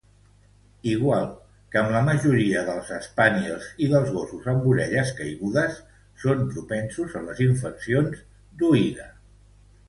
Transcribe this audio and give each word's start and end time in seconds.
Igual 0.91 1.25
que 1.73 1.79
amb 1.81 1.91
la 1.95 1.99
majoria 2.07 2.63
dels 2.69 2.89
spaniels 3.07 3.67
i 3.87 3.89
dels 3.91 4.09
gossos 4.15 4.47
amb 4.55 4.65
orelles 4.71 5.13
caigudes, 5.21 5.77
són 6.25 6.43
propensos 6.57 7.15
a 7.21 7.23
les 7.29 7.45
infeccions 7.47 8.25
d'oïda. 8.65 9.09